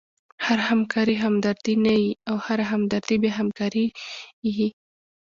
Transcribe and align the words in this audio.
هره 0.45 0.63
همکاري 0.71 1.15
همدردي 1.25 1.75
نه 1.85 1.93
يي؛ 2.01 2.09
خو 2.29 2.35
هره 2.45 2.65
همدردي 2.71 3.15
بیا 3.21 3.33
همکاري 3.39 3.85
يي. 4.57 4.67